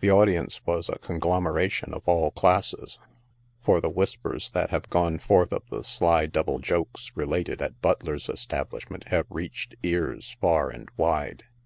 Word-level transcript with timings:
The 0.00 0.10
audience 0.10 0.60
was 0.66 0.90
a 0.90 0.98
conglomeration 0.98 1.94
of 1.94 2.02
all 2.06 2.30
classes, 2.32 2.98
for 3.62 3.80
the 3.80 3.88
whis 3.88 4.14
pers 4.14 4.50
that 4.50 4.68
have 4.68 4.90
gone 4.90 5.18
forth 5.18 5.54
of 5.54 5.62
the 5.70 5.82
sly 5.84 6.26
double 6.26 6.58
jokes 6.58 7.12
related 7.14 7.62
at 7.62 7.80
Butler's 7.80 8.28
establishment 8.28 9.04
have 9.08 9.24
reached 9.30 9.74
ears 9.82 10.36
far 10.38 10.68
and 10.68 10.90
wide. 10.98 11.44